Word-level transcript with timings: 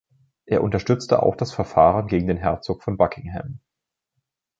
Er 0.47 0.63
unterstützte 0.63 1.21
auch 1.21 1.35
das 1.35 1.53
Verfahren 1.53 2.07
gegen 2.07 2.25
den 2.25 2.37
Herzog 2.37 2.81
von 2.81 2.97
Buckingham. 2.97 3.59